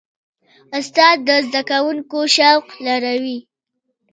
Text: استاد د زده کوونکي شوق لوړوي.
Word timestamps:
استاد 0.77 1.17
د 1.27 1.29
زده 1.47 1.61
کوونکي 1.69 2.21
شوق 2.35 2.65
لوړوي. 2.85 3.37